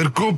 [0.00, 0.34] cercó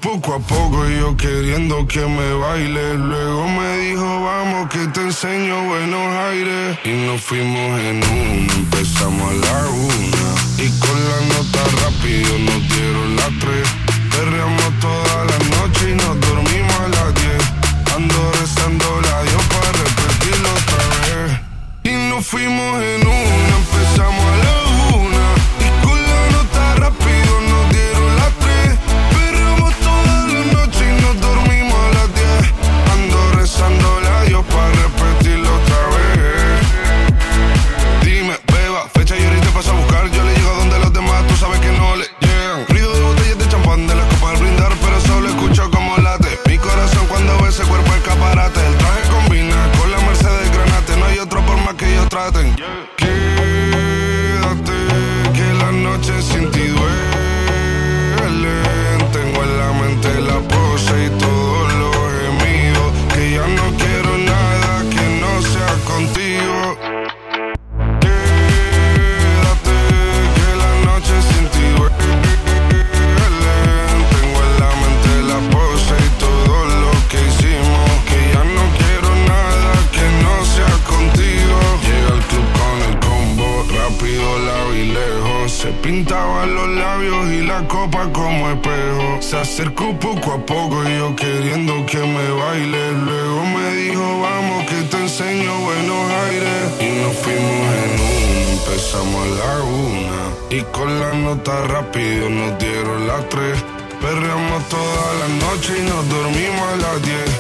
[85.62, 89.22] Se pintaba los labios y la copa como espejo.
[89.22, 92.90] Se acercó poco a poco y yo queriendo que me baile.
[92.90, 96.64] Luego me dijo, vamos que te enseño buenos aires.
[96.80, 100.22] Y nos fuimos en un, empezamos a la una.
[100.50, 103.62] Y con la nota rápido nos dieron las tres.
[104.00, 107.30] Perreamos toda la noche y nos dormimos a las diez.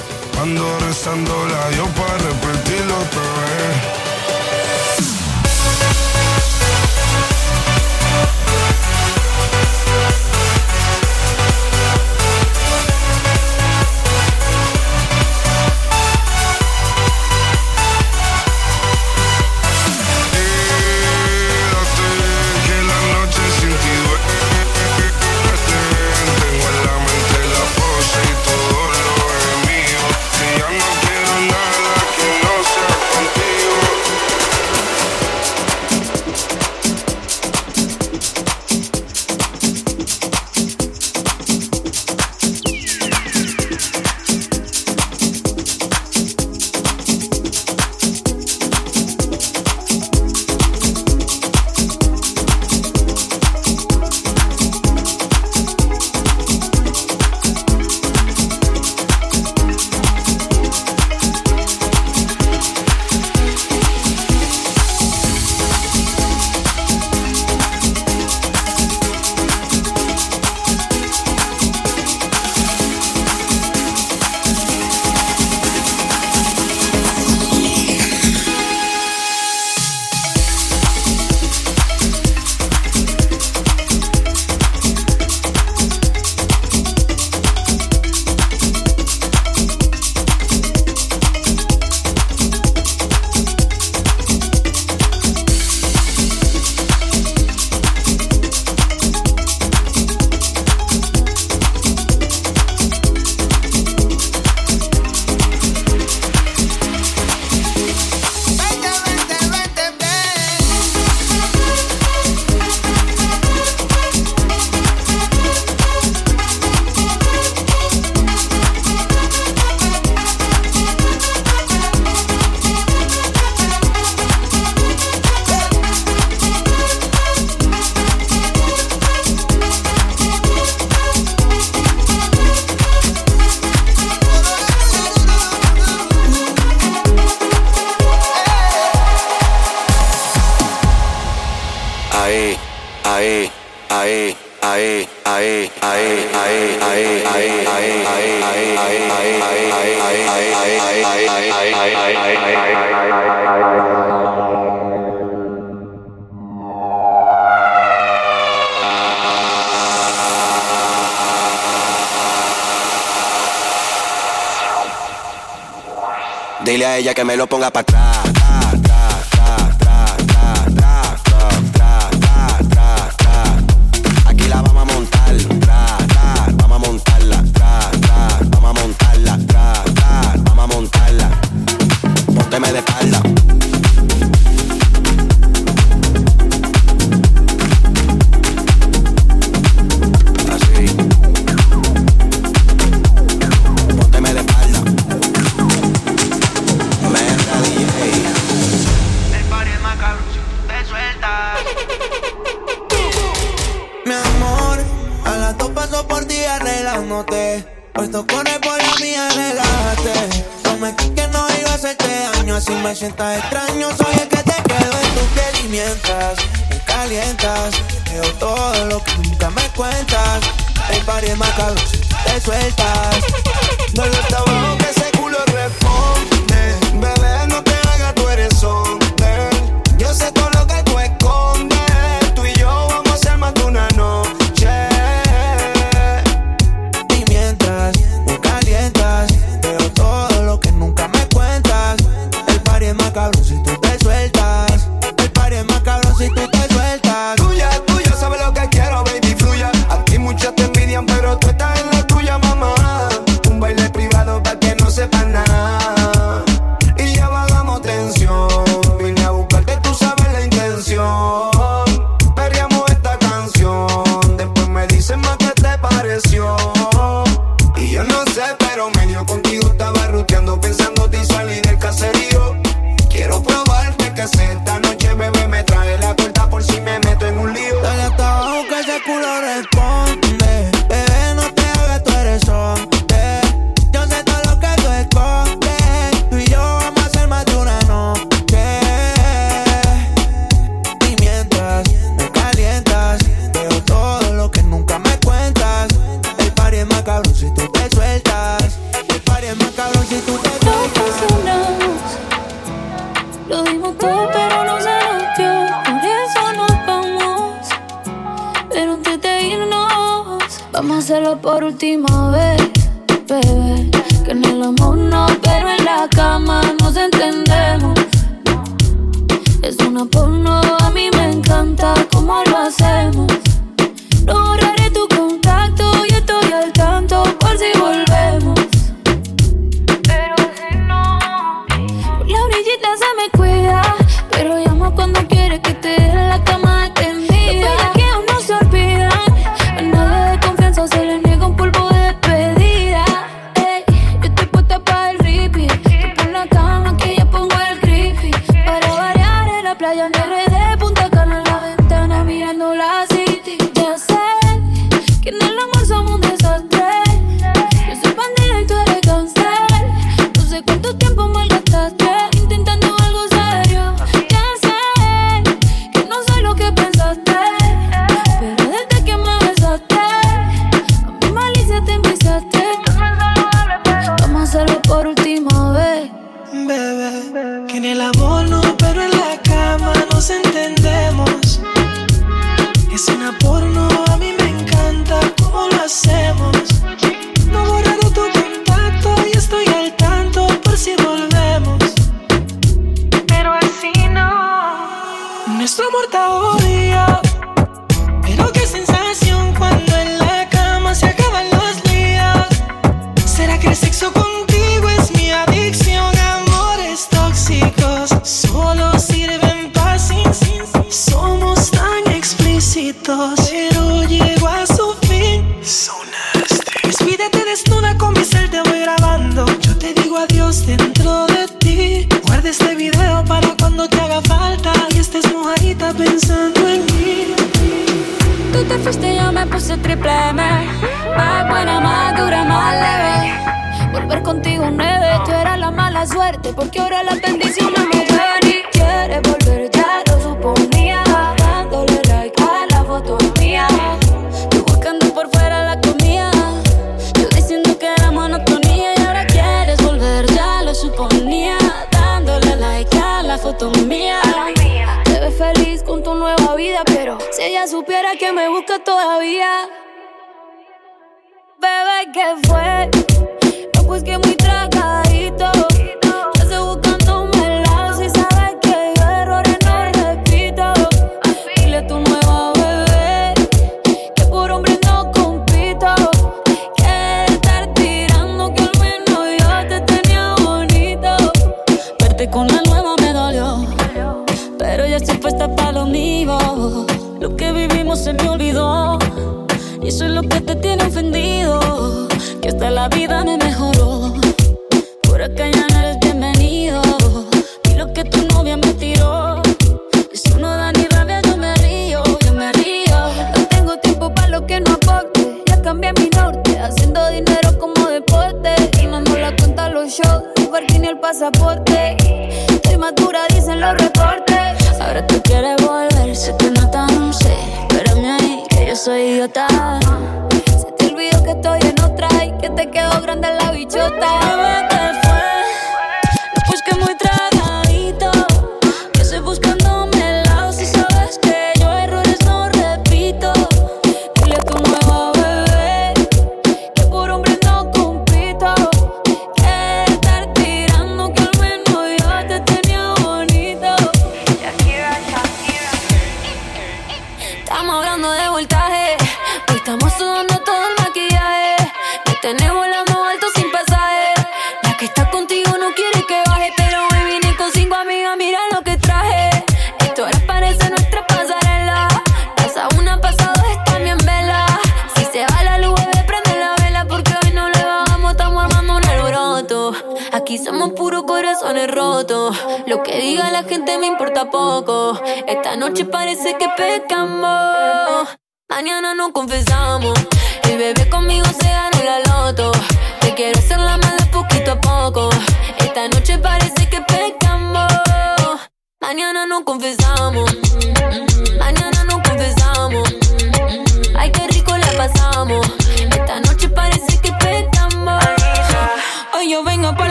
[0.40, 4.11] Ando rezando la yo para repetirlo otra vez.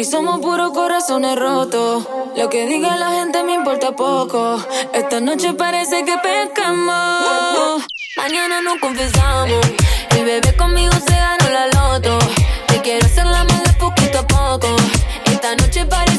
[0.00, 2.08] Aquí somos puros corazones rotos.
[2.34, 4.58] Lo que diga la gente me importa poco.
[4.94, 7.84] Esta noche parece que pescamos.
[8.16, 9.60] Mañana nos confesamos.
[10.16, 12.18] Y bebé conmigo se ganó la loto.
[12.68, 14.74] Te quiero hacer la más poquito a poco.
[15.26, 16.09] Esta noche parece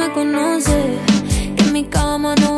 [0.00, 0.98] me conoce,
[1.56, 2.49] que en mi cama no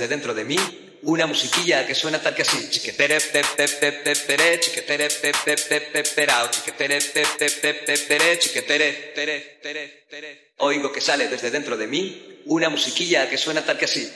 [0.00, 0.56] desde dentro de mí
[1.02, 2.70] una musiquilla que suena tal que así.
[10.56, 14.10] Oigo que sale desde dentro de mí una musiquilla que suena tal que así.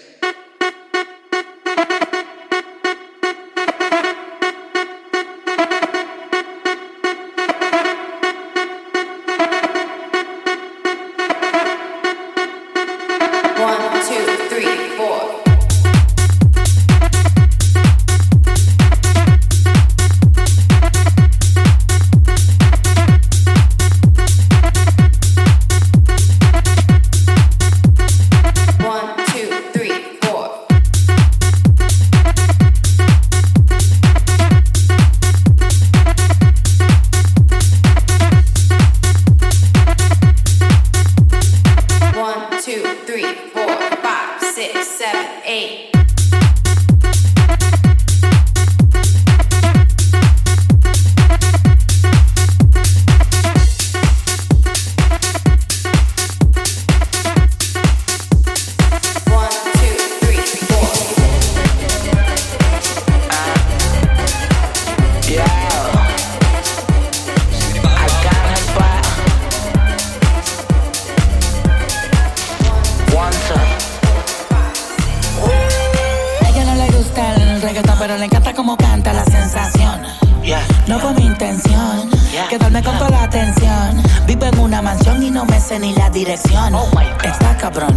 [82.59, 84.03] Quedarme con toda la atención.
[84.27, 86.75] Vivo en una mansión y no me sé ni la dirección.
[87.25, 87.97] Está cabrón,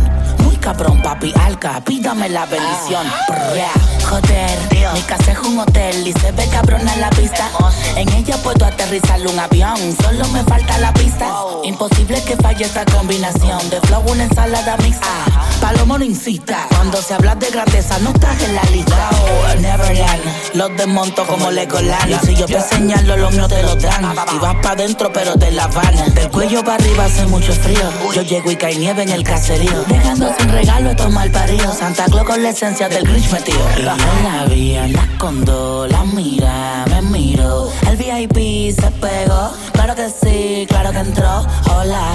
[0.67, 1.79] cabrón, papi alca.
[1.85, 3.07] Pídame la bendición.
[3.25, 3.71] Prrra,
[4.09, 4.59] Joder,
[4.93, 7.49] mi casa es un hotel y se ve cabrona la pista.
[7.95, 11.29] En ella puedo aterrizar un avión, solo me falta la pista.
[11.63, 15.07] Imposible que falle esta combinación de flow, una ensalada mixta.
[15.61, 19.09] Palomo no incita, cuando se habla de grandeza no estás en la lista.
[19.11, 22.11] Oh, Neverland, los desmonto como Legoland.
[22.11, 24.15] Y si yo te señalo, los míos te lo dan.
[24.33, 26.13] Y vas pa' dentro, pero te la van.
[26.13, 27.89] Del cuello para arriba hace mucho frío.
[28.13, 29.83] Yo llego y cae nieve en el caserío.
[29.87, 31.77] Dejando sin regalo estos mal paridos.
[31.77, 33.59] Santa Claus con la esencia del Grinch metido.
[33.77, 37.69] Y yo la vi, anda con dos, la mira, me miro.
[37.87, 41.45] El VIP se pegó, claro que sí, claro que entró.
[41.75, 42.11] Hola.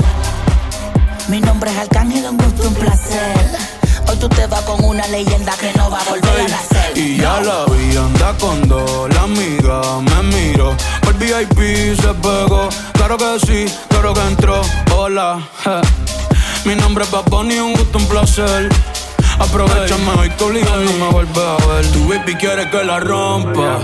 [1.29, 3.47] Mi nombre es Arcángel, un gusto, un placer.
[4.09, 6.99] Hoy tú te vas con una leyenda que no va a volver a nacer.
[6.99, 10.75] Y ya la vi, anda con dos, la amiga me miró.
[11.07, 14.61] El VIP se pegó, claro que sí, claro que entró.
[14.97, 16.12] Hola, je.
[16.65, 18.69] Mi nombre es Bad Bunny, un gusto, un placer.
[19.39, 21.87] Aprovechame hoy que obligado no me vuelve a ver.
[21.91, 23.79] Tu baby quiere que la rompa.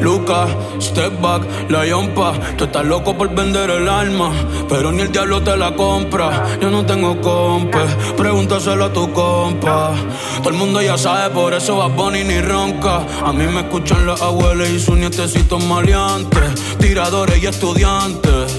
[0.00, 0.50] Lucas,
[0.80, 2.32] step back, la yompa.
[2.56, 4.32] Tú estás loco por vender el alma,
[4.68, 6.44] pero ni el diablo te la compra.
[6.60, 7.84] Yo no tengo compa,
[8.16, 9.92] pregúntaselo a tu compa.
[10.38, 13.04] Todo el mundo ya sabe, por eso va Bunny ni ronca.
[13.24, 18.55] A mí me escuchan las abuelas y sus nietecitos maleantes, tiradores y estudiantes.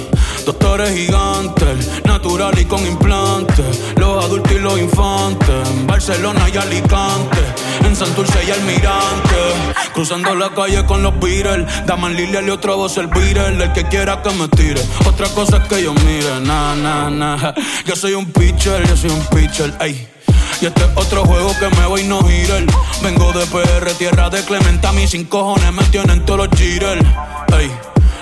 [0.47, 3.81] Doctores gigantes, natural y con implantes.
[3.97, 5.69] Los adultos y los infantes.
[5.71, 7.39] En Barcelona y Alicante.
[7.83, 9.35] En Santurce y Almirante.
[9.93, 11.67] Cruzando la calle con los Beatles.
[11.85, 13.61] Daman Lilia y otra voz el Beatle.
[13.61, 14.81] El que quiera que me tire.
[15.05, 16.39] Otra cosa es que yo mire.
[16.39, 17.53] Na, na, na.
[17.85, 19.73] Yo soy un pitcher, yo soy un pitcher.
[19.81, 20.07] Ey.
[20.61, 22.63] Y este es otro juego que me voy no girar.
[23.03, 24.93] Vengo de PR, tierra de Clementa.
[24.93, 27.05] Mis sin cojones me tienen todos los jitters.
[27.59, 27.69] Ey.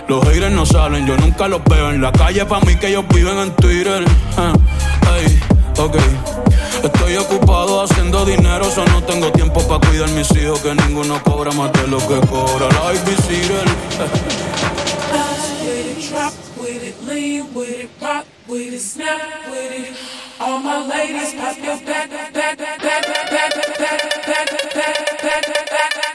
[0.07, 2.45] Los haters no salen, yo nunca los veo en la calle.
[2.45, 4.03] Pa' mí que ellos viven en Twitter.
[5.77, 5.95] Ok.
[6.83, 10.59] Estoy ocupado haciendo dinero, solo no tengo tiempo para cuidar mis hijos.
[10.59, 13.15] Que ninguno cobra más de lo que cobra la Ivy
[16.65, 19.19] with it, lean with it, rock with it, snap
[19.51, 19.93] with it.
[20.39, 24.45] All my ladies, pop back, back, back, back, back, back, back, back,
[25.69, 26.14] back,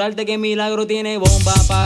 [0.00, 1.79] asegurarte que Milagro tiene bomba para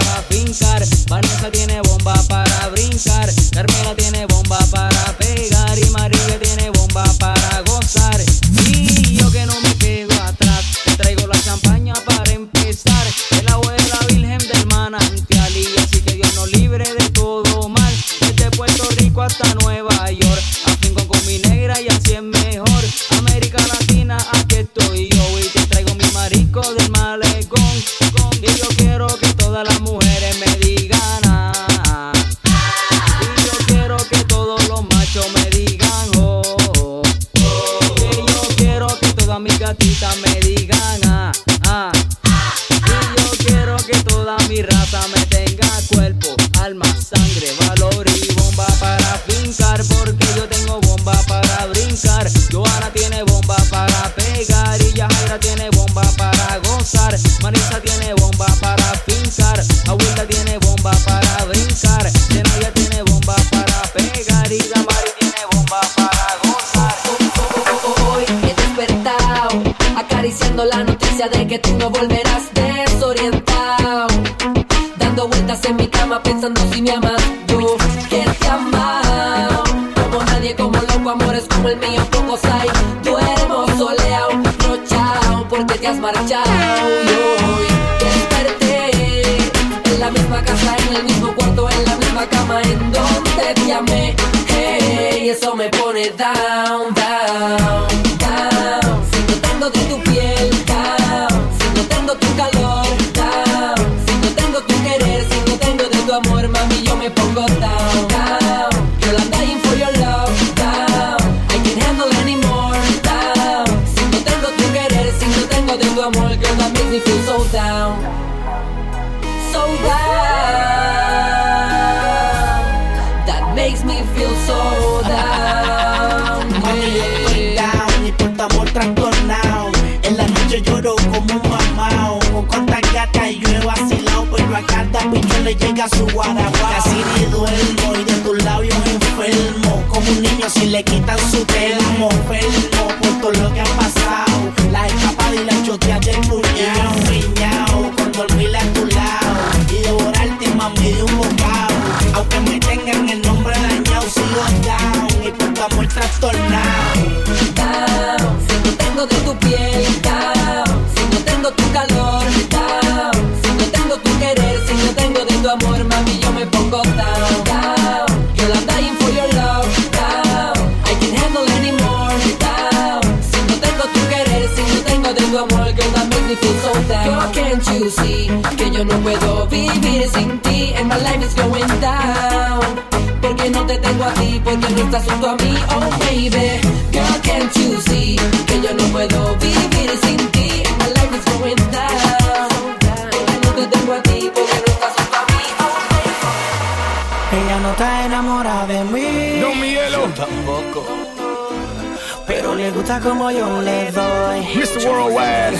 [203.05, 204.41] como yo le doy.
[204.57, 204.87] Mr.
[204.87, 205.57] Worldwide.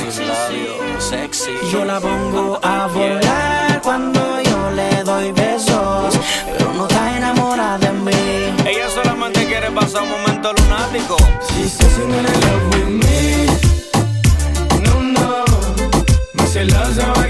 [0.99, 1.53] Sexy.
[1.71, 6.19] Yo la pongo a volar cuando yo le doy besos.
[6.47, 8.13] Pero no está enamorada de mí.
[8.67, 11.17] Ella solamente quiere pasar un momento lunático.
[11.51, 13.47] She says in love with me.
[14.85, 15.45] No, no.
[16.35, 17.25] But she loves how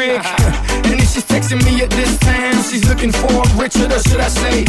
[0.00, 2.54] And then she's texting me at this time.
[2.62, 4.64] She's looking for Richard, or should I say,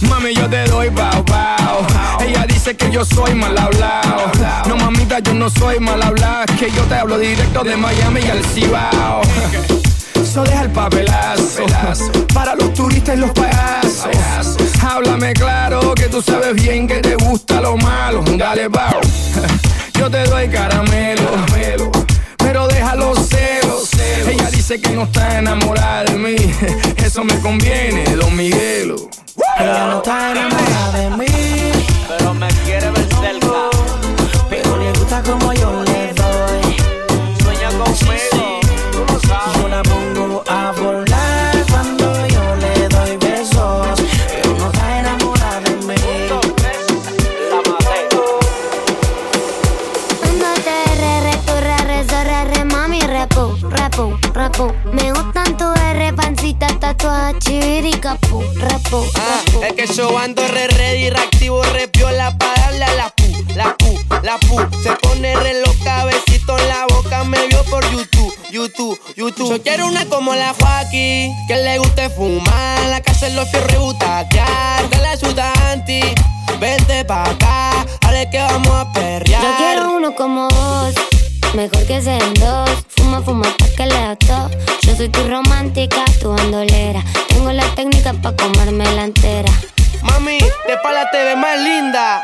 [0.00, 1.86] Mami, yo te doy bao bao.
[2.20, 4.32] Ella dice que yo soy mal hablado.
[4.66, 6.46] No, mamita, yo no soy mal hablado.
[6.58, 9.20] Que yo te hablo directo de Miami y al Cibao.
[10.14, 11.66] Eso deja el papelazo,
[12.34, 14.08] para los turistas y los payasos.
[14.82, 18.24] Háblame claro que tú sabes bien que te gusta lo malo.
[18.36, 19.00] Dale, bao.
[19.94, 21.92] Yo te doy caramelo, caramelo.
[22.38, 23.47] pero déjalo ser
[24.68, 26.36] Sé que no está enamorada de mí,
[26.98, 28.96] eso me conviene, don Miguelo.
[29.58, 31.26] Ella no está enamorada de mí,
[32.06, 33.70] pero me quiere ver cerca.
[34.50, 36.17] Pero le gusta como yo le
[58.90, 63.24] Ah, es que yo ando re ready, reactivo, re piola pa' darle a la pu,
[63.54, 64.56] la pu, la pu.
[64.82, 69.50] Se pone re loca, besito en la boca, me vio por YouTube, YouTube, YouTube.
[69.50, 73.74] Yo quiero una como la Joaquín, que le guste fumar, la casa en los fierros
[73.74, 76.00] y butacar, la suda anti,
[76.58, 79.42] vente pa' acá, ahora es que vamos a perrear.
[79.42, 80.94] Yo quiero uno como vos
[81.54, 82.70] mejor que sean dos.
[82.96, 84.50] Fuma, fuma hasta que le ató.
[84.82, 87.02] Yo soy tu romántica, tu bandolera.
[87.28, 89.52] Tengo la técnica pa' comerme la entera.
[90.02, 92.22] Mami, de pala te ves más linda.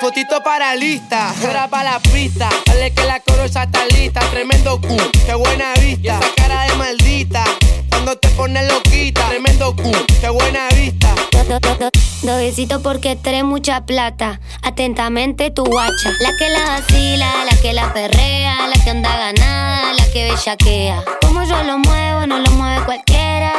[0.00, 2.48] Fotito para lista, ahora para la pista.
[2.66, 4.20] Dale que la corosa está lista.
[4.30, 4.96] Tremendo Q,
[5.26, 6.20] qué buena vista.
[6.22, 7.44] Y cara de maldita
[7.90, 9.28] cuando te pones loquita.
[9.28, 11.14] Tremendo cu, qué buena vista.
[11.32, 11.90] Do- do- do-
[12.22, 14.40] Dos besitos porque trae mucha plata.
[14.62, 16.10] Atentamente tu guacha.
[16.20, 21.04] La que la vacila, la que la perrea, la que anda ganada, la que bellaquea.
[21.22, 23.52] Como yo lo muevo, no lo mueve cualquiera.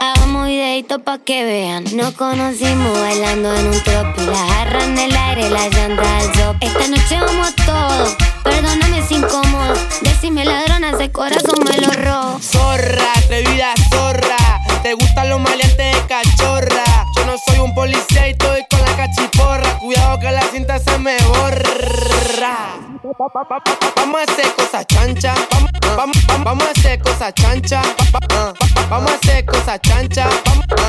[0.00, 1.84] Hagamos videito pa' que vean.
[1.94, 4.06] Nos conocimos bailando en un top.
[4.18, 6.56] Y la jarra en el aire, la llanta al top.
[6.60, 8.16] Esta noche vamos a todo.
[8.42, 9.74] Perdóname si incómodo.
[10.02, 12.40] Decime ladrona, ese corazón me lo robo.
[12.40, 14.36] Zorra, atrevida zorra.
[14.82, 16.84] Te gustan los maleantes de cachorra.
[17.16, 19.78] Yo no soy un policía y estoy con la cachiporra.
[19.78, 22.76] Cuidado que la cinta se me borra.
[23.96, 25.34] Vamos a hacer cosas chancha.
[25.96, 27.82] Vamos, a hacer cosas chancha.
[28.14, 28.52] Va- va- va-
[28.90, 30.28] Vamos a hacer cosas chancha.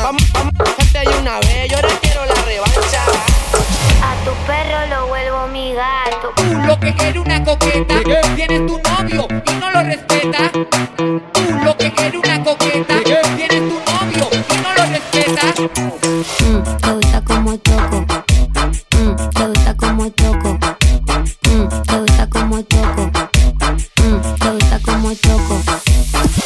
[0.01, 3.03] Vamos, vamos, di una vez, yo ahora quiero la revancha.
[4.01, 6.31] A tu perro lo vuelvo mi gato.
[6.35, 7.95] Tú lo que eres una coqueta,
[8.35, 10.51] tienes tu novio y no lo respeta.
[10.51, 12.62] Tú lo que eres una coqueta,
[15.33, 16.09] lo respeta.
[16.43, 18.05] Mm, te gusta como toco.
[18.97, 20.59] Mm, te gusta como toco.
[21.49, 23.11] Mm, te gusta como toco.
[24.01, 25.61] Mm, te gusta como toco.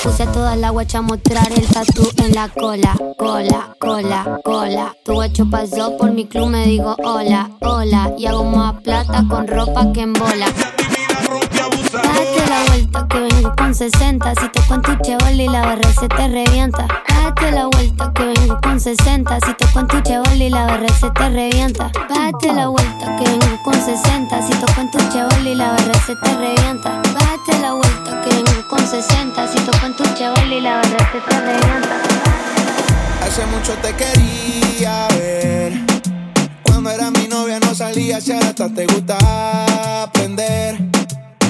[0.04, 4.96] Puse toda la guacha a mostrar el tatu en la cola, cola, cola, cola.
[5.04, 8.14] Tu guacho pasó por mi club, me digo hola, hola.
[8.18, 10.48] Y hago más plata con ropa que en bola.
[11.70, 14.34] Date la vuelta que vengo con 60.
[14.36, 16.88] Si te cuento tu chevol y la barra se te revienta.
[17.08, 19.40] Date la vuelta que vengo con 60.
[19.46, 21.92] Si te cuento tu chevol y la barra se te revienta.
[22.10, 24.42] Date la vuelta que vengo con 60.
[24.48, 27.02] Si te cuento tu chevol y la barra se te revienta.
[27.02, 29.48] Date la vuelta que vengo con 60.
[29.48, 32.02] Si te cuento tu chevol y la barra se te revienta.
[33.26, 35.74] Hace mucho te quería ver.
[36.64, 40.97] Cuando era mi novia no salía, si ahora hasta te gusta aprender.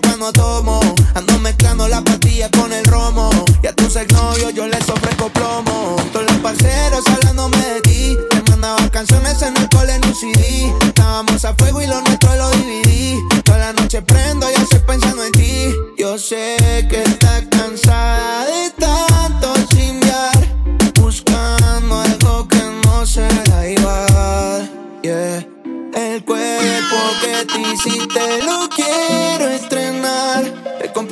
[0.00, 0.80] cuando tomo.
[1.14, 3.30] Ando mezclando la pastilla con el romo.
[3.62, 5.96] Y a tus exnovios yo les ofrezco plomo.
[6.12, 8.16] Todos los parceros hablándome de ti.
[8.30, 10.72] Te mandaba canciones en el cole en un CD.
[10.82, 13.18] Estábamos a fuego y lo nuestro lo dividí.
[13.44, 15.74] Toda la noche prendo y estoy pensando en ti.
[15.98, 16.56] Yo sé
[16.88, 20.56] que estás cansada de tanto chingar.
[21.00, 24.70] Buscando algo que no será igual.
[25.02, 25.46] Yeah.
[25.94, 29.55] El cuerpo que te hiciste lo quiero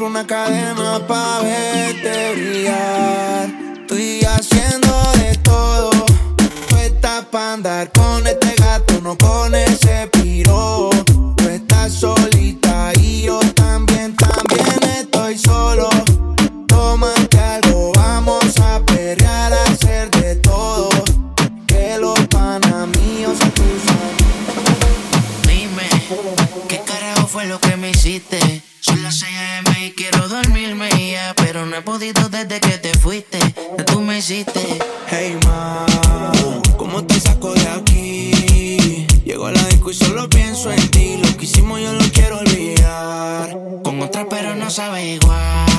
[0.05, 3.49] una cadena pa' verte brillar.
[3.81, 5.91] Estoy haciendo de todo.
[6.69, 10.09] Tú estás pa' andar con este gato, no con ese
[32.13, 33.39] desde que te fuiste.
[33.79, 34.61] Ya tú me hiciste.
[35.09, 35.87] Hey ma,
[36.77, 39.07] ¿cómo te saco de aquí?
[39.25, 41.17] Llego a la disco y solo pienso en ti.
[41.17, 43.57] Lo que hicimos yo lo quiero olvidar.
[43.83, 45.74] Con otra pero no sabe igual.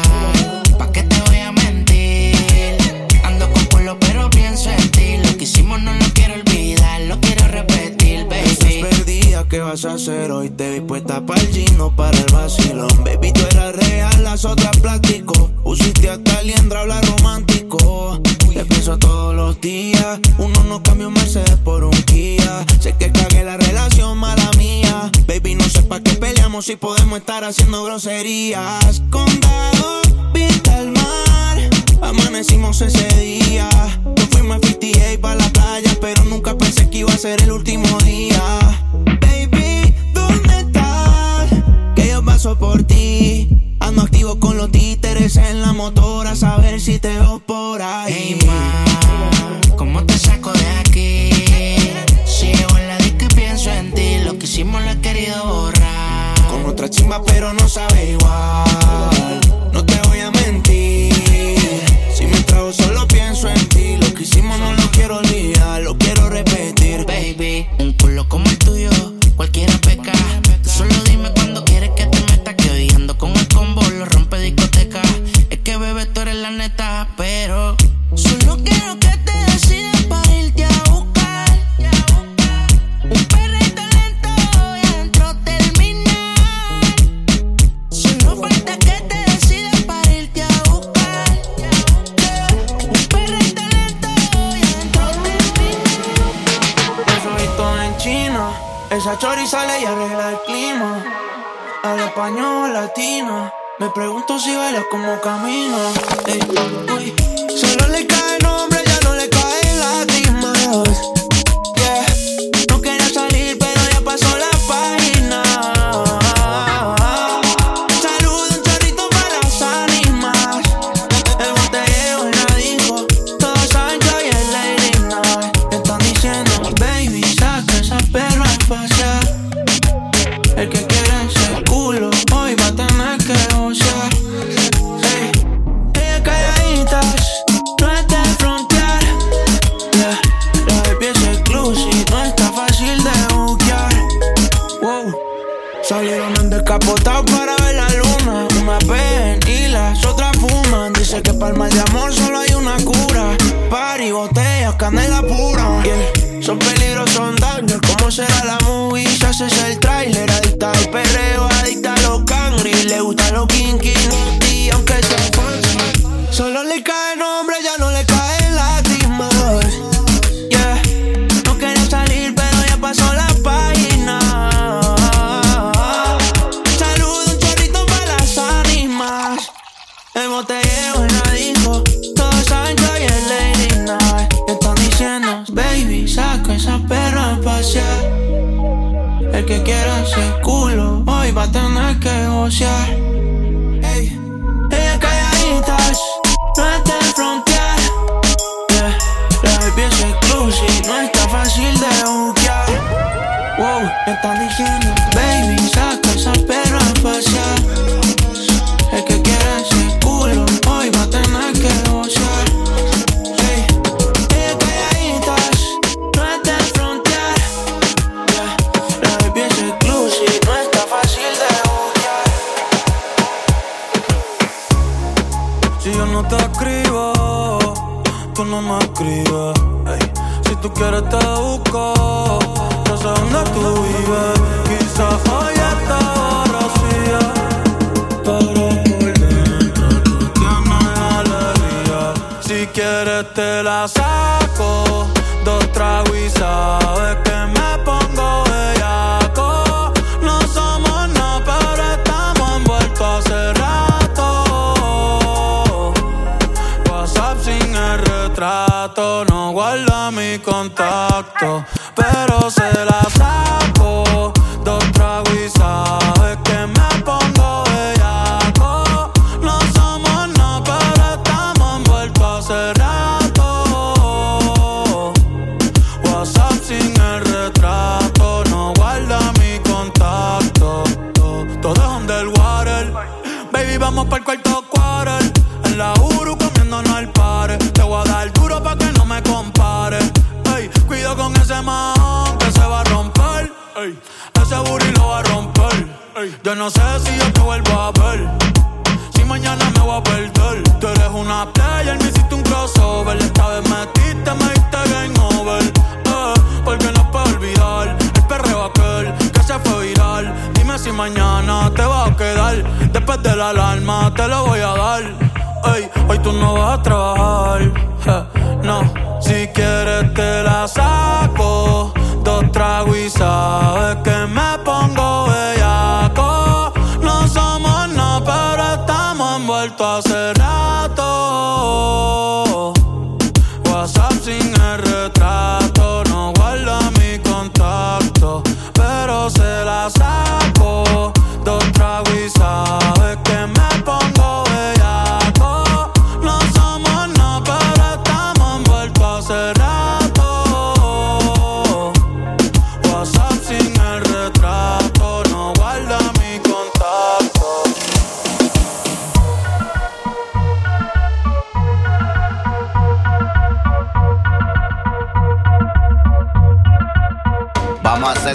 [9.50, 10.50] ¿Qué vas a hacer hoy?
[10.50, 13.04] Te vi puesta para el gino, para el vacilón.
[13.04, 15.52] Baby, tú eras real, las otras plástico.
[15.64, 18.20] Usiste hasta liendra, habla romántico.
[18.54, 20.20] Te pienso todos los días.
[20.38, 22.66] Uno no cambia un Mercedes por un Kia.
[22.80, 25.12] Sé que cagué la relación, mala mía.
[25.28, 29.02] Baby, no sé pa' qué peleamos si podemos estar haciendo groserías.
[29.10, 30.02] Condado,
[30.34, 31.58] vista al mar.
[32.02, 33.70] Amanecimos ese día.
[34.06, 37.42] Nos fuimos me fui TA pa' la playa, pero nunca pensé que iba a ser
[37.42, 38.25] el último día.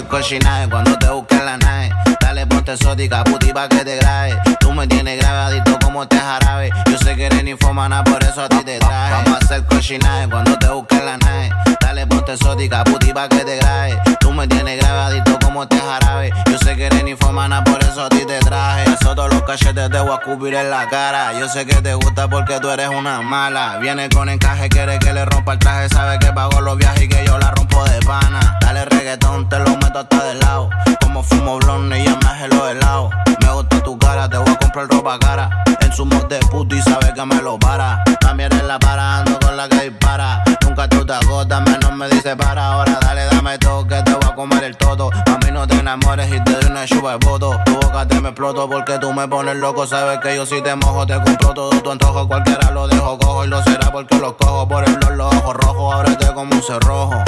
[0.07, 1.89] Cochinaje cuando te busque la nave.
[2.19, 4.39] Dale, ponte exótica, puti, pa' que te grabe.
[4.73, 6.71] Me tienes grabadito como te jarabe.
[6.89, 9.13] Yo sé que eres ninfomana, por eso a ti te traje.
[9.13, 11.49] Vamos a hacer cochinaje cuando te busque en la nave.
[11.79, 13.99] Dale, ponte exótica, puti, pa' que te grabe.
[14.19, 16.31] Tú me tienes grabadito como te jarabe.
[16.49, 18.83] Yo sé que eres ninfomana, por eso a ti te traje.
[18.93, 21.33] Eso todos los cachetes te voy a cubrir en la cara.
[21.39, 23.77] Yo sé que te gusta porque tú eres una mala.
[23.79, 25.89] Viene con encaje, quiere que le rompa el traje.
[25.89, 28.57] Sabe que pago los viajes y que yo la rompo de pana.
[28.61, 30.69] Dale reggaetón, te lo meto hasta de lado.
[31.01, 33.09] Como fumo blonde y ya me los helado.
[33.41, 35.63] Me gusta tu te voy a comprar ropa cara.
[35.81, 38.03] En su mod de puto y sabe que me lo para.
[38.19, 40.43] También eres la para, ando con la que dispara.
[40.65, 42.73] Nunca tú te agotas, menos me dice para.
[42.73, 45.09] Ahora dale, dame todo que te voy a comer el todo.
[45.13, 47.59] A mí no te enamores y te doy una chupa de voto.
[47.65, 49.87] Tu boca te me exploto porque tú me pones loco.
[49.87, 52.27] Sabes que yo si te mojo te compro todo tu antojo.
[52.27, 55.55] Cualquiera lo dejo cojo y lo será porque los cojo por el blog, los ojos
[55.55, 55.95] rojos.
[55.95, 57.23] Ábrete como un cerrojo.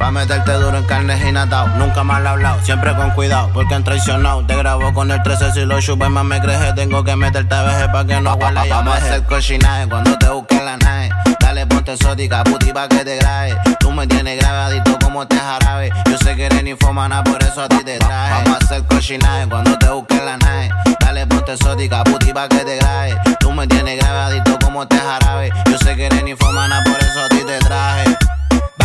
[0.00, 1.68] Pa' meterte duro en carnes y natao.
[1.76, 4.46] Nunca mal hablado, siempre con cuidado, porque han traicionado.
[4.46, 6.72] Te grabo con el 13 si lo chupes más me creje.
[6.72, 10.16] Tengo que meterte a veces pa' que no huela y Vamos a hacer cochinaje cuando
[10.16, 11.10] te busque la nave.
[11.38, 13.54] Dale, ponte exótica, puti pa' que te grabe.
[13.78, 15.92] Tú me tienes grabadito como te jarabe.
[16.10, 18.44] Yo sé que eres ninfomana, por eso a ti te traje.
[18.44, 20.70] Vamos a hacer cochinaje cuando te busque la nave.
[20.98, 23.20] Dale, ponte exótica, puti pa' que te grabe.
[23.38, 25.52] Tú me tienes grabadito como te jarabe.
[25.70, 28.16] Yo sé que eres ninfomana, por eso a ti te traje.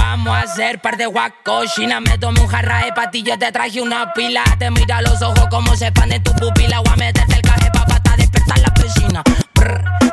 [0.07, 1.99] Vamos a hacer par de guacochina.
[1.99, 4.43] Me tomé un jarra de patillas, te traje una pila.
[4.59, 6.79] Te mira los ojos como se expande tu pupila.
[6.79, 9.23] Voy a meterte el caje pa' pata, despertar la piscina.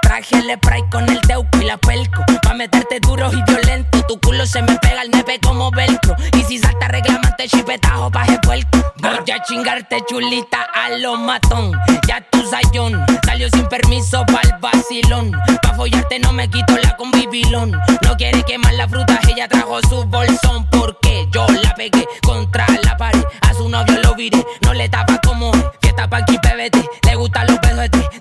[0.00, 2.24] Traje el spray con el teuco y la pelco.
[2.42, 4.03] Pa' meterte duro y violento.
[4.07, 6.16] Tu culo se me pega al nepe como velcro.
[6.36, 8.78] Y si salta reclamante, chipetajo pa' puerco.
[8.96, 11.72] Voy a chingarte chulita a lo matón.
[12.07, 15.32] Ya tu sayón salió sin permiso pa'l vacilón.
[15.62, 17.72] Pa' follarte no me quito la convivilón.
[18.03, 20.66] No quiere quemar la fruta, ella trajo su bolsón.
[20.70, 23.24] Porque yo la pegué contra la pared.
[23.48, 25.64] A su novio lo viré, no le tapa como es.
[25.80, 27.72] Fiesta pa' aquí, pebete, le gustan los pedos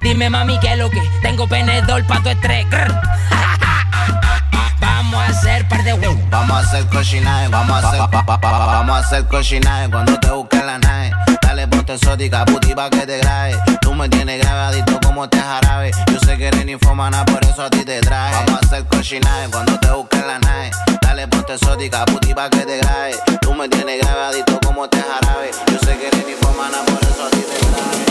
[0.01, 2.65] Dime mami que lo que tengo penedor pa' tu estrés.
[4.79, 6.17] Vamos a hacer par de huevos.
[6.29, 9.89] Vamos a hacer cochinaje, vamos a hacer, pa, pa, pa, pa, vamos a hacer cochinaje
[9.89, 11.11] cuando te busque la nave.
[11.41, 13.57] Dale ponte exótica, puti pa' que te grabe.
[13.81, 15.91] Tú me tienes grabadito como te jarabe.
[16.11, 18.45] Yo sé que eres ninfomana, por eso a ti te traje.
[18.45, 20.71] Vamos a hacer cochinaje cuando te busque la nave.
[21.01, 23.15] Dale ponte exótica, puti pa' que te grabe.
[23.41, 25.51] Tú me tienes grabadito como te jarabe.
[25.71, 28.10] Yo sé que eres ninfomana, por eso a ti te traje.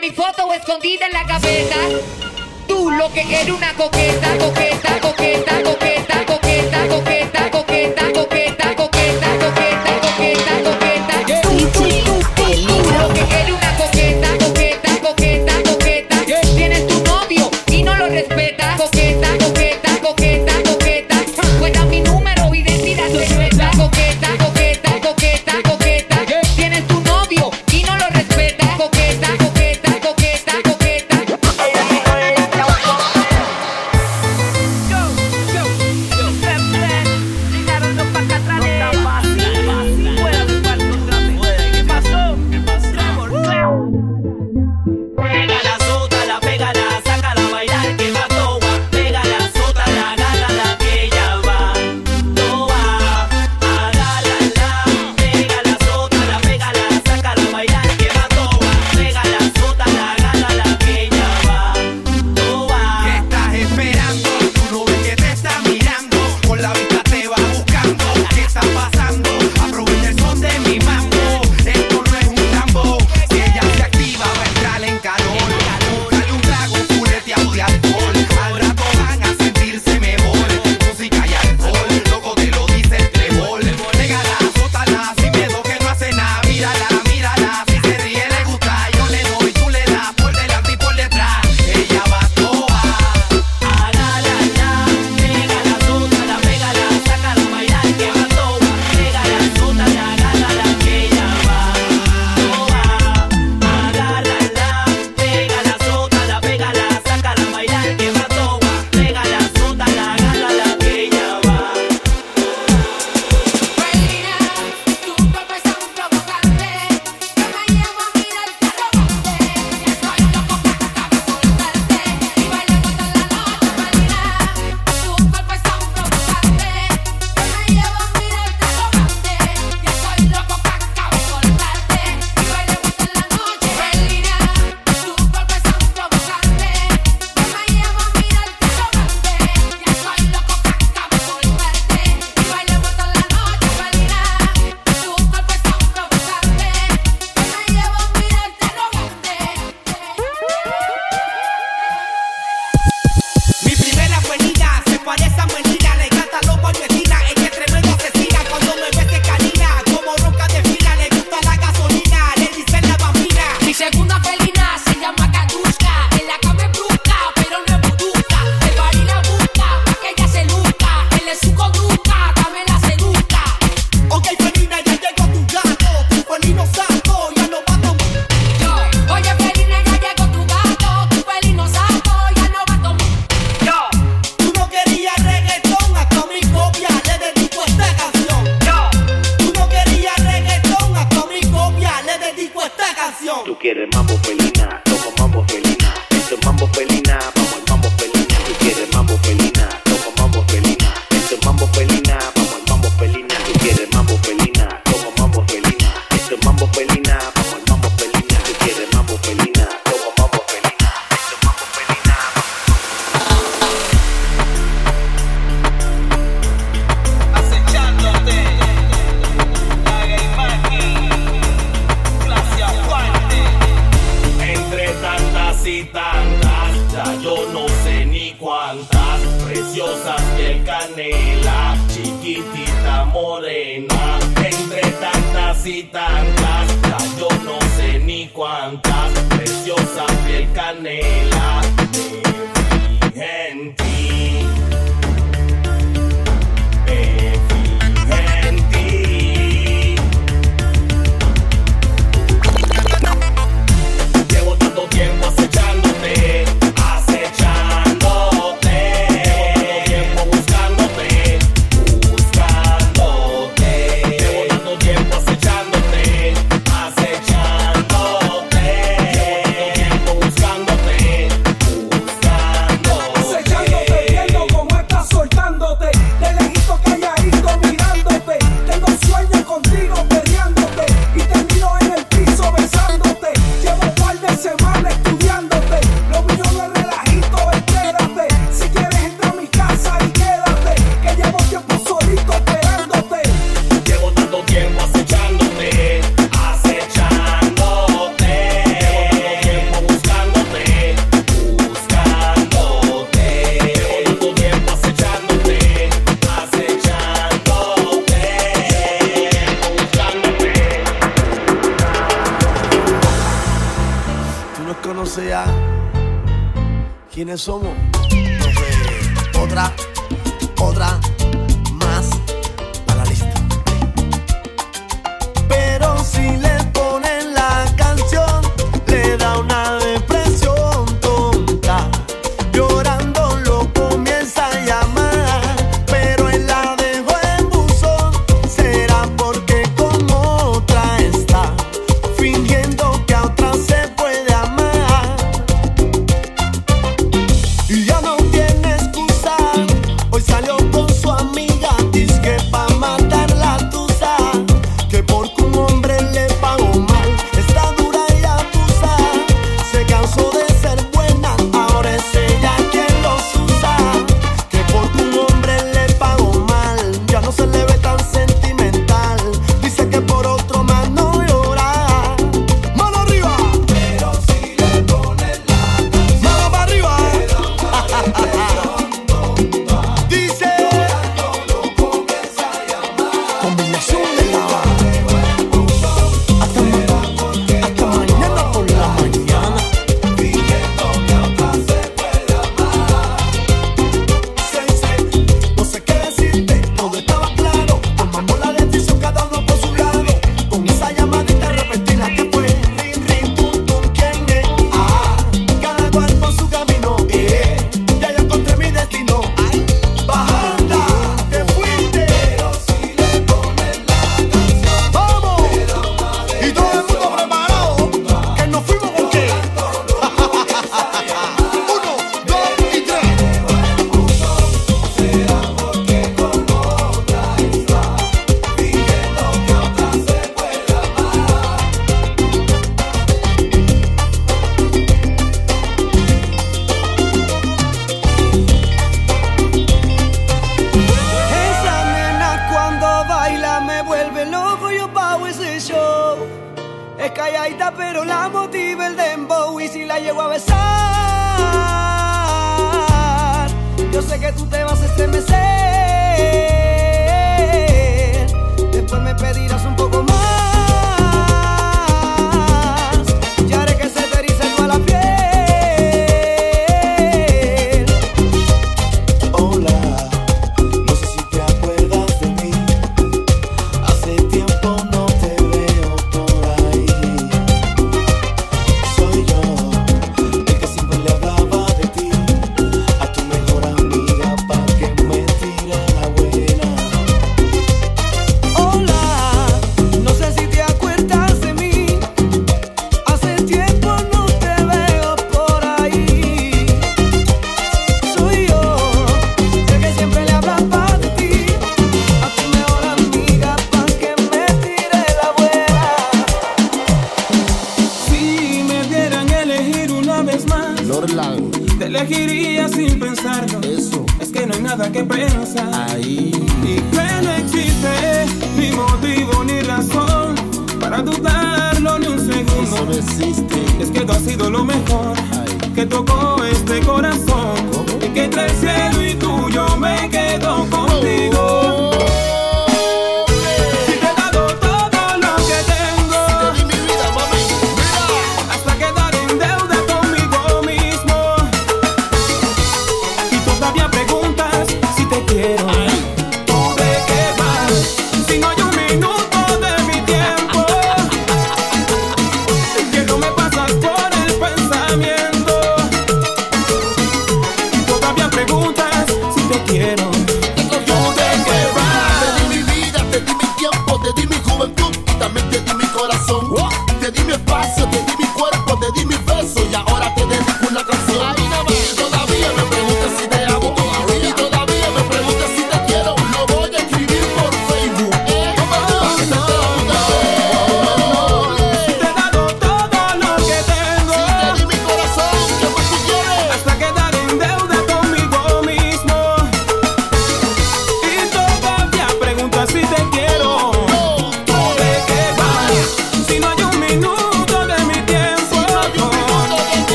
[0.00, 1.76] mi foto escondida en la cabeza.
[2.66, 5.79] Tú lo que eres una coqueta, coqueta, coqueta, coqueta.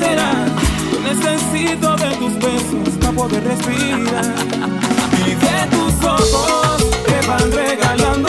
[0.00, 0.32] será?
[0.92, 4.34] Yo necesito de tus besos para poder respirar.
[5.26, 8.28] Y de tus ojos que van regalando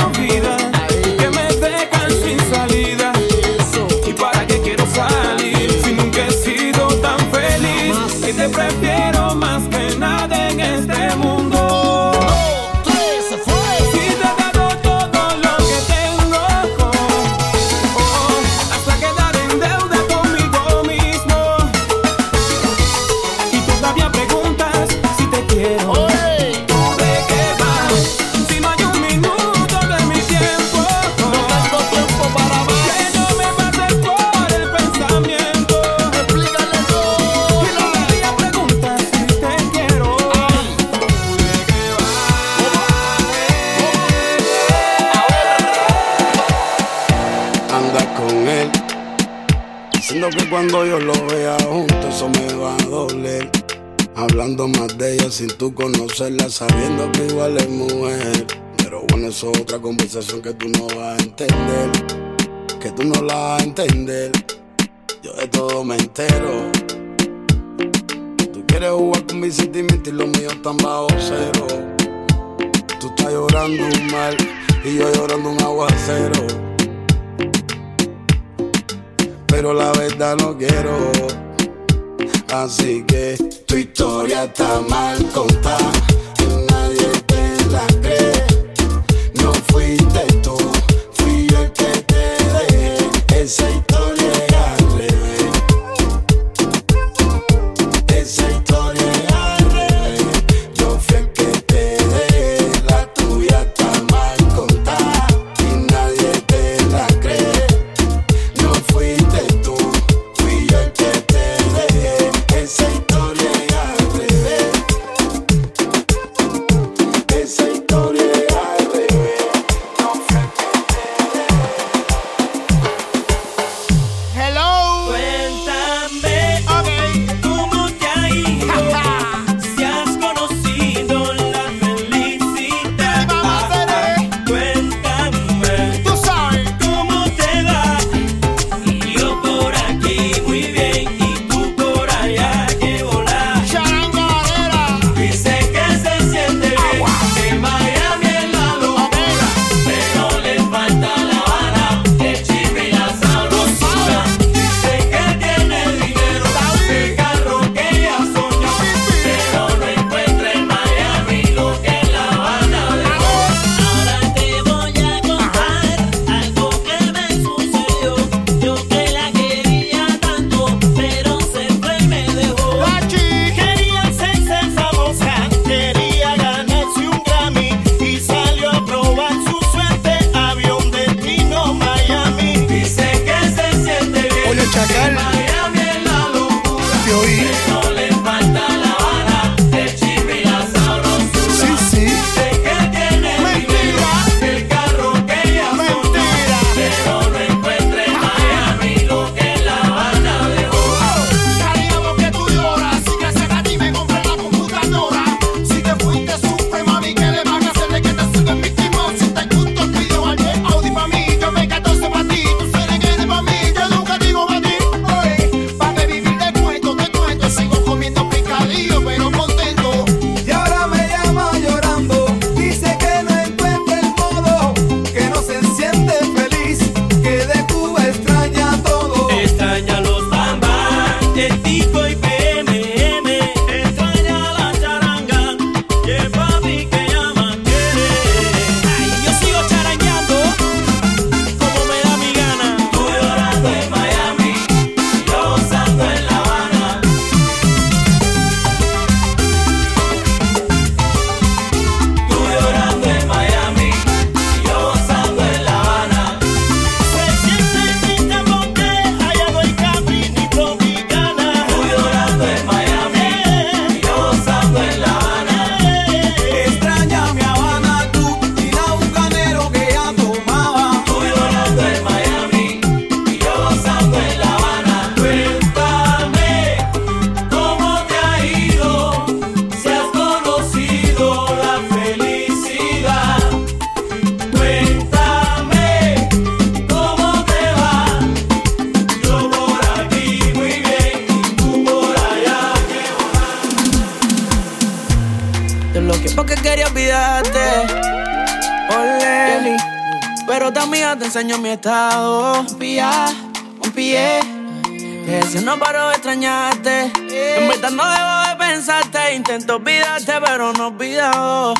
[309.33, 311.73] Intento olvidarte, pero no olvidado.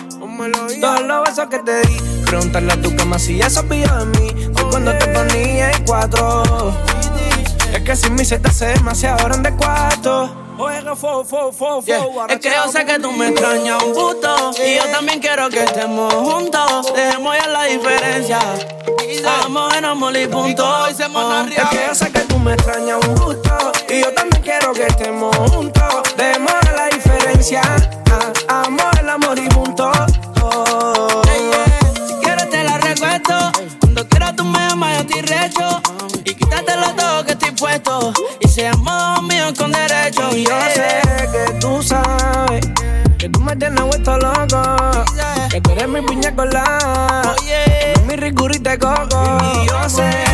[0.80, 1.98] Todos los besos que te di.
[2.26, 4.46] Preguntarle a tu cama si ya sabía de mí.
[4.46, 6.74] De cuando te ponía en cuatro.
[7.74, 10.42] Es que sin mí se te hace demasiado grande cuarto.
[11.86, 12.28] Yeah.
[12.30, 15.64] Es que yo sé que tú me extrañas un gusto Y yo también quiero que
[15.64, 18.40] estemos juntos Dejemos ya la diferencia
[19.24, 23.72] Vamos en amor y punto Es que yo sé que tú me extrañas un gusto
[23.90, 26.61] Y yo también quiero que estemos juntos Dejemos
[27.42, 27.62] diferencia
[28.48, 29.92] Ah, Amor, el amor y punto.
[32.08, 33.52] Si quieres te la recuesto.
[33.80, 35.82] Cuando quieras tú me llamas, yo estoy recho.
[36.26, 38.14] Y quítatelo todo que estoy puesto.
[38.42, 41.02] Y seamos míos con derecho Y yo sé
[41.32, 42.68] que tú sabes
[43.18, 45.06] Que tú me tienes vuelto loco.
[45.50, 47.36] Que tú eres mi piña colada.
[48.06, 49.38] Mi rigurita de coco.
[49.64, 50.31] Y yo sé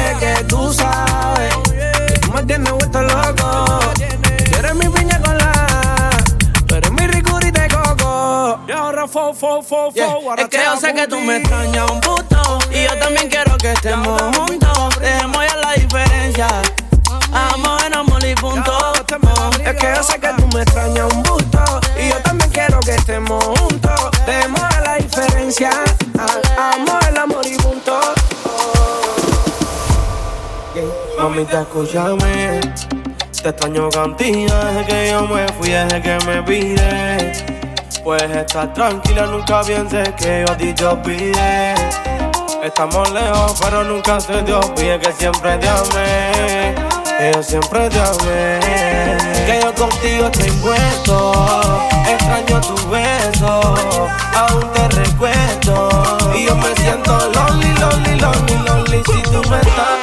[9.62, 12.84] fo, fo, fo, fo Es que yo sé que tú me extrañas un puto Y
[12.84, 15.00] yo también quiero que estemos juntos.
[15.00, 16.48] Dejemos ya la diferencia.
[17.32, 18.94] Amor en amor y punto
[19.64, 21.64] Es que yo sé que tú me extrañas un gusto
[22.00, 24.00] Y yo también quiero que estemos juntos.
[24.26, 25.72] Dejemos ya la diferencia.
[26.58, 28.00] Amor, el amor y punto
[31.18, 32.62] Mamita, escúchame.
[33.42, 37.67] Te extraño contigo desde que yo me fui, desde que me pide.
[38.08, 41.76] Puedes estar tranquila, nunca pienses que yo a ti te olvidé.
[42.64, 46.74] Estamos lejos, pero nunca se te olvide que siempre te amé.
[47.18, 48.60] Que yo siempre te amé.
[49.46, 51.84] Que yo contigo estoy puesto.
[52.10, 53.76] Extraño tu beso,
[54.38, 55.90] aún te recuerdo.
[56.34, 59.97] Y yo me siento lonely, lonely, lonely, lonely si tú no estás.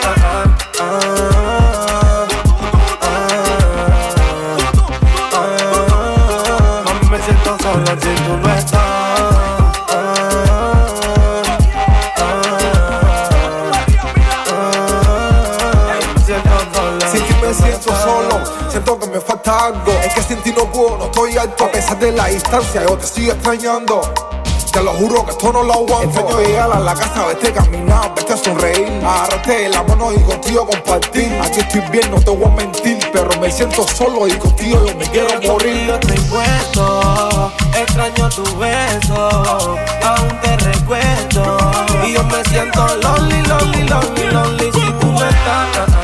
[20.14, 21.64] Que sin ti no puedo, no estoy alto.
[21.64, 24.00] A pesar de la distancia, yo te sigo extrañando.
[24.72, 26.20] Te lo juro que esto no lo aguanto.
[26.20, 28.88] Extraño llegar a la casa, verte caminar, verte sonreír.
[29.04, 31.32] Agarrarte la mano y contigo compartir.
[31.44, 32.98] Aquí estoy bien, no te voy a mentir.
[33.12, 35.90] Pero me siento solo y contigo yo me quiero morir.
[35.90, 41.58] estoy puesto, extraño tu beso, aún te recuerdo.
[42.04, 46.03] Y yo me siento lonely, lonely, lonely, lonely si tú no estás.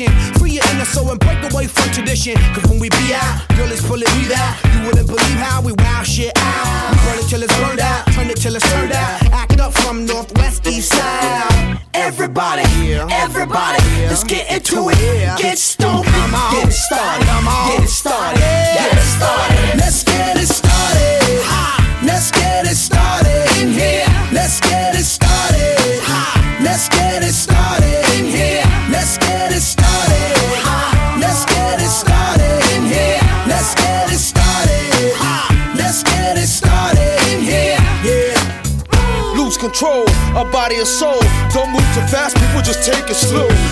[0.00, 2.36] Intuition, free your inner soul and break away from tradition.
[2.54, 4.56] Cause when we be out, girl, it's pulling me out.
[4.74, 6.90] You wouldn't believe how we wow shit out.
[6.90, 9.22] We burn it till it's burned out, turn it till it's turned out.
[9.32, 11.80] Act up from northwest, east side.
[11.94, 12.62] Everybody,
[13.10, 15.38] everybody, let's get into it.
[15.38, 16.04] Get stupid,
[16.52, 17.23] get started,
[43.10, 43.63] it's slow.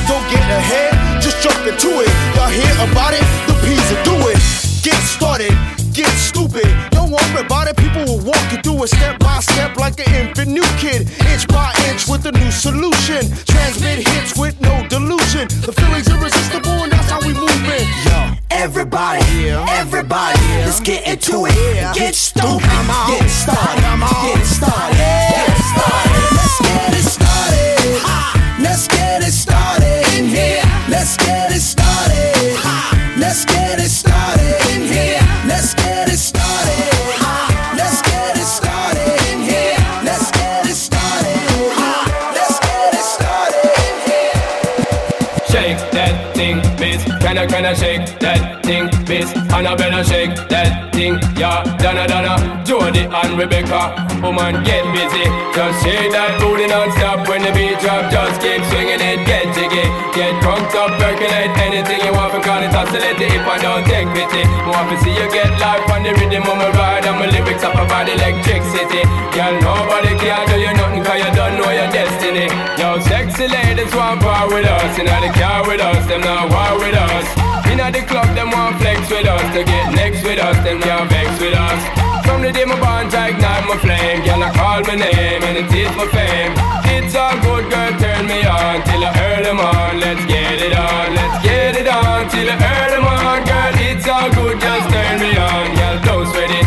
[53.73, 54.21] Rebecca.
[54.21, 55.25] Woman, get busy.
[55.57, 58.13] Just shake that booty non-stop when the beat drop.
[58.13, 59.83] Just keep swinging it, get jiggy.
[60.13, 62.37] Get drunk up, percolate anything you want.
[62.37, 64.45] Because it's oscillate if I don't take pity.
[64.69, 67.05] Want to see you get life on the rhythm of my ride.
[67.09, 69.03] And my lyrics up about electricity.
[69.33, 72.47] Girl, nobody can do you nothing cause you don't know your destiny.
[72.77, 74.93] Yo, sexy ladies want part with us.
[75.01, 77.27] In the car with us, them not war with us.
[77.73, 79.43] In the club, them want flex with us.
[79.57, 82.12] To get next with us, them can't vex with us.
[82.25, 84.25] From the day my bond, I ignite my flame.
[84.25, 86.53] Girl, I call my name and it is my fame.
[86.95, 90.01] It's all good, girl, turn me on till I earn on.
[90.01, 93.45] Let's get it on, let's get it on till I earn on.
[93.45, 95.75] Girl, it's all good, just turn me on.
[95.75, 96.62] Girl, don't sweat it,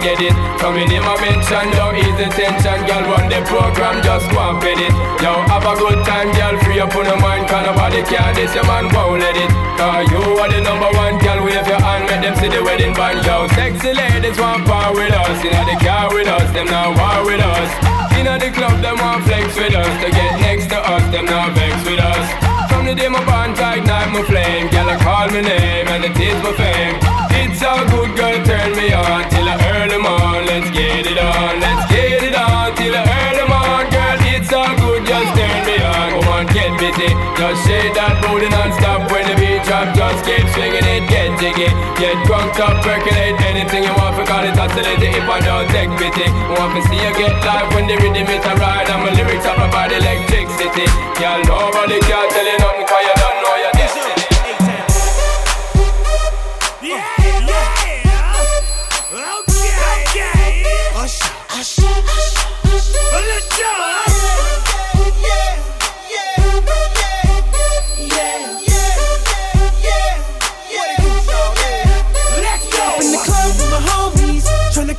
[0.00, 0.34] know get it.
[0.58, 2.78] From the name I mention, don't ease the tension.
[2.88, 4.92] Girl, run the program, just go and fit it.
[5.20, 7.48] Yo, have a good time, girl, free up on your mind.
[7.48, 9.50] Cause nobody can this, your man won't let it.
[9.76, 12.94] Cause you are the number one, girl, wave your hand, make them see the wedding
[12.94, 13.24] band.
[13.24, 15.38] Yo, sexy ladies want part with us.
[15.44, 17.70] In the car with us, them not war with us.
[18.16, 19.92] In the club, them want flex with us.
[20.04, 22.49] To get next to us, them not vex with us.
[22.90, 24.66] The day my bond, ignite my flame.
[24.66, 26.98] Girl, I call my name and it is my fame.
[27.38, 30.42] It's all good, girl, turn me on till I earn them on.
[30.50, 33.86] Let's get it on, let's get it on till I earn them on.
[33.94, 36.18] Girl, it's all good, just turn me on.
[36.18, 37.14] Come on, get busy.
[37.38, 39.06] Just shake that booty non-stop
[40.10, 40.26] when the beat drop.
[40.26, 41.70] Just keep swinging it, get jiggy.
[41.98, 44.16] Get drunk up, percolate anything you want.
[44.16, 46.30] Forgot it, oscillate it if I don't take pity.
[46.58, 48.88] Want to see you get live when the rhythm is a ride.
[48.90, 50.86] And my lyrics up about electricity.
[51.18, 54.14] Girl, nobody can tell you nothing cause you don't know your destiny.
[56.80, 57.04] Yeah,
[57.46, 57.70] yeah.
[59.10, 59.70] Okay,
[60.06, 60.64] okay.
[60.96, 62.90] Usher, usher, usher.
[63.12, 64.19] Let's go.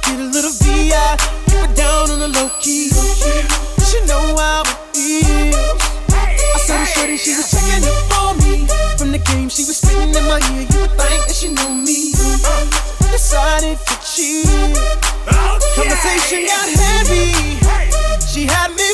[0.02, 1.18] Get a little VI.
[1.48, 2.90] Keep it down on the low key.
[2.90, 5.56] You should know how it is.
[6.12, 8.68] I saw the shorty, she was checking up on me.
[8.98, 10.68] From the game, she was spitting in my ear.
[10.70, 12.12] You would think that she knew me.
[13.12, 14.48] Decided to cheat.
[15.76, 17.60] Conversation got heavy.
[18.26, 18.94] She had me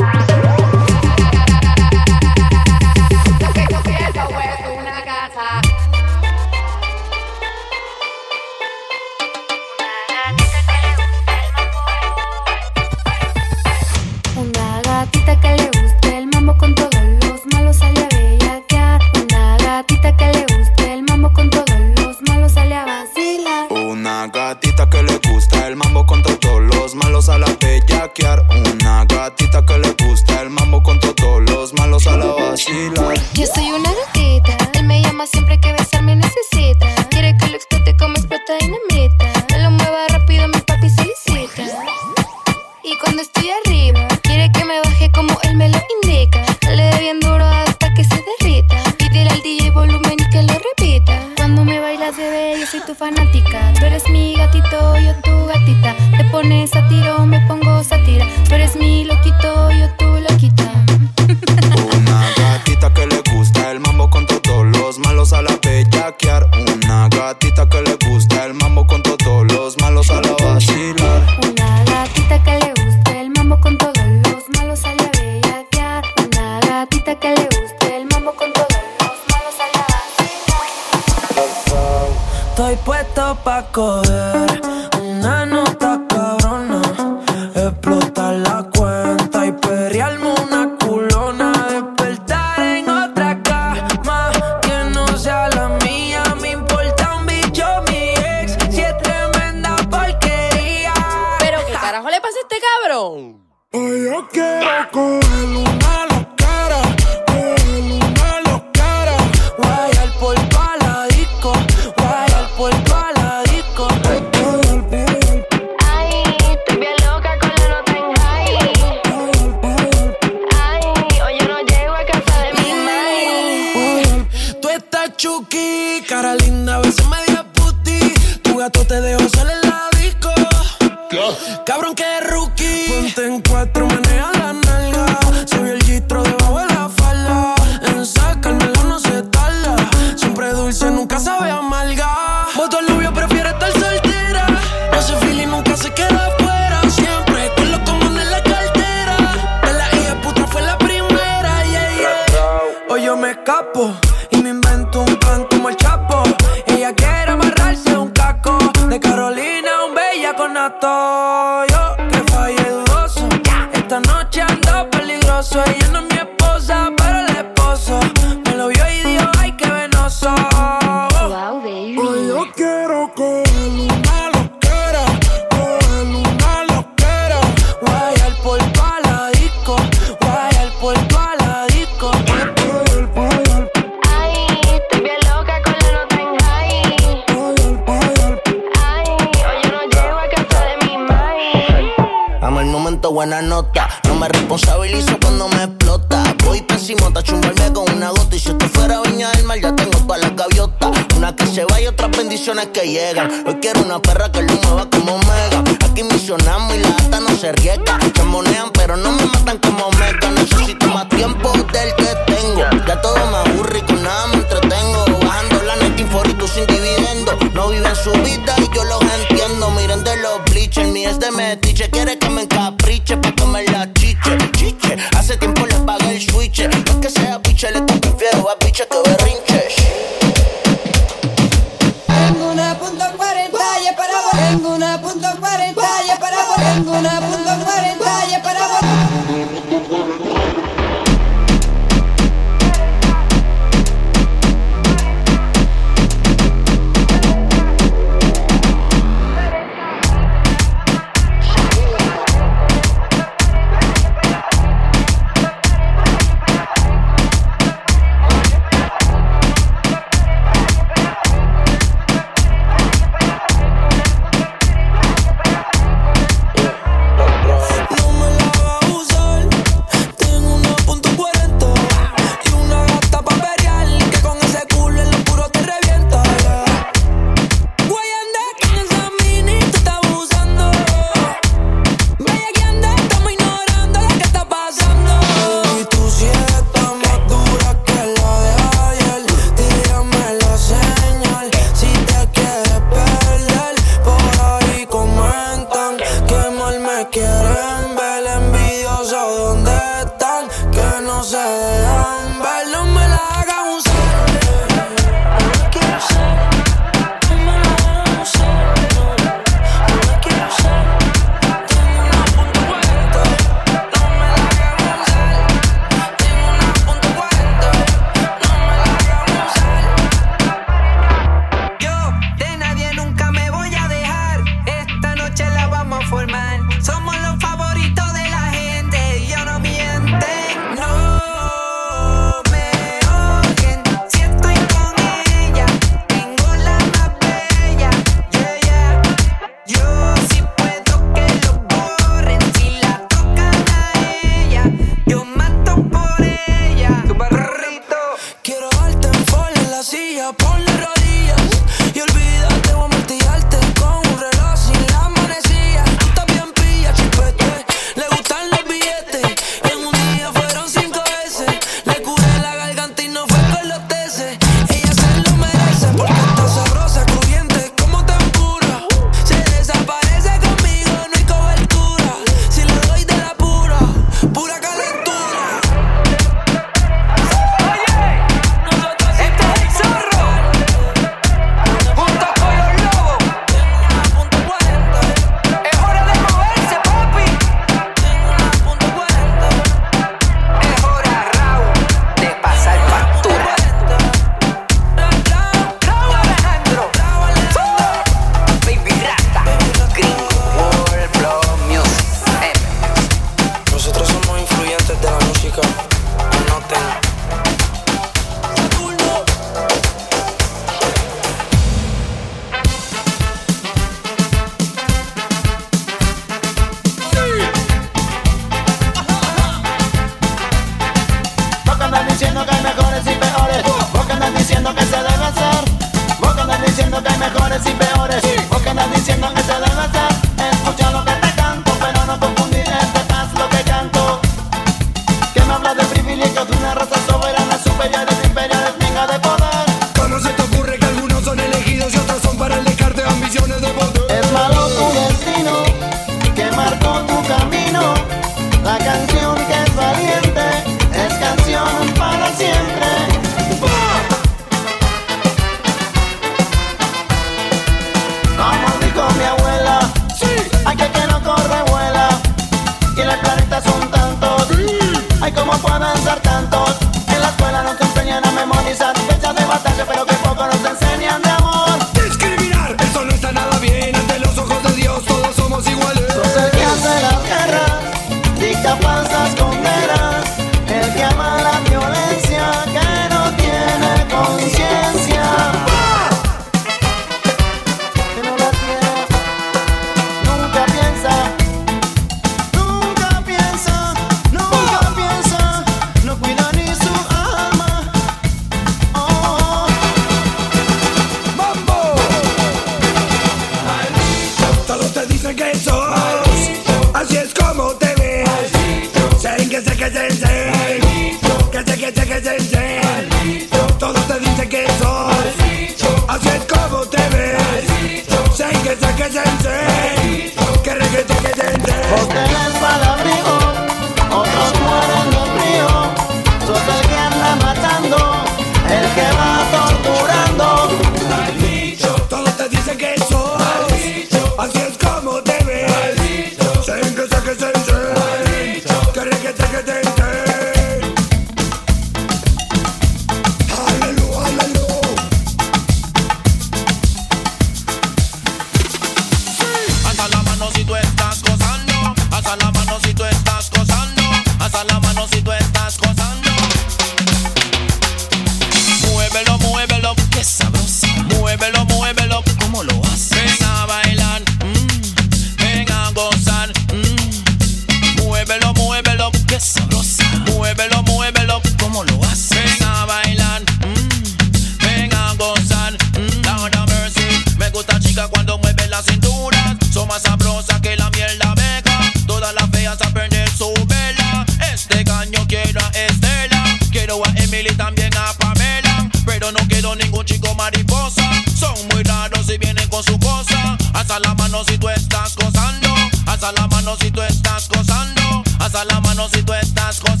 [594.31, 595.67] mano si tú estás gozando.
[596.05, 598.23] Alza la mano si tú estás gozando.
[598.39, 600.00] Alza la mano si tú estás gozando.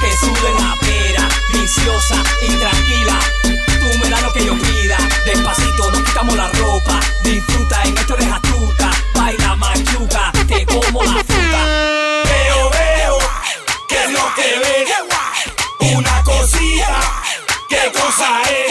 [0.00, 3.18] Que sube la pera, viciosa y tranquila.
[3.42, 8.14] Tú me das lo que yo pida, despacito nos quitamos la ropa, disfruta en esto
[8.14, 11.64] eres astuta, baila machuca, te como la fruta.
[12.24, 13.18] Veo, veo,
[13.88, 14.82] ¿qué es lo que ves?
[15.94, 17.00] Una cosita,
[17.68, 18.61] ¿qué cosa es?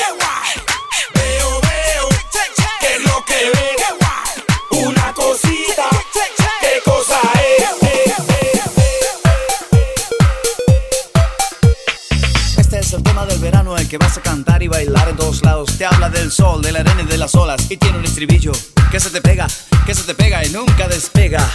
[16.32, 17.60] Del sol, de la arena y de las olas.
[17.70, 18.52] Y tiene un estribillo
[18.90, 19.48] que se te pega,
[19.86, 21.46] que se te pega y nunca despega.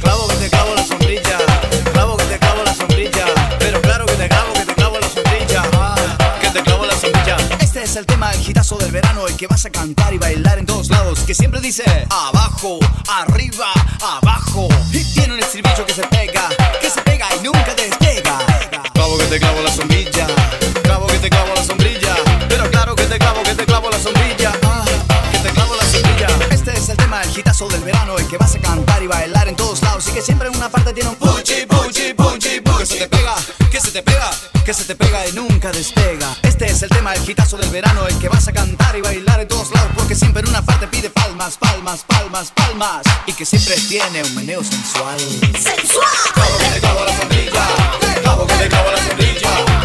[0.00, 1.38] Clavo que te clavo la sombrilla,
[1.92, 3.26] clavo que te clavo la sombrilla.
[3.58, 5.62] Pero claro que te clavo, que te clavo la sombrilla.
[5.74, 7.36] Ah, que te clavo la sombrilla.
[7.60, 10.58] Este es el tema, el gitazo del verano, el que vas a cantar y bailar
[10.58, 11.20] en todos lados.
[11.20, 13.72] Que siempre dice abajo, arriba,
[14.02, 14.68] abajo.
[14.92, 16.48] Y tiene un estribillo que se pega,
[16.80, 18.38] que se pega y nunca despega.
[18.92, 20.26] Clavo que te clavo la sombrilla,
[28.36, 30.06] que vas a cantar y bailar en todos lados.
[30.08, 32.78] Y que siempre en una parte tiene un puchi, puchi, puchi, puchi.
[32.78, 33.34] Que se te pega,
[33.70, 34.30] que se te pega,
[34.64, 36.36] que se te pega y nunca despega.
[36.42, 39.40] Este es el tema, el gitazo del verano, el que vas a cantar y bailar
[39.40, 39.90] en todos lados.
[39.96, 43.02] Porque siempre en una parte pide palmas, palmas, palmas, palmas.
[43.26, 45.18] Y que siempre tiene un meneo sensual.
[45.18, 46.06] ¡Sensual!
[46.34, 47.66] Clavo que te clavo la sombrilla,
[48.22, 49.75] clavo que te clavo la sombrilla.